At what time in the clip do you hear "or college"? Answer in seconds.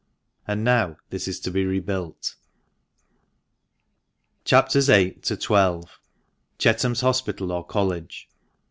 7.51-8.27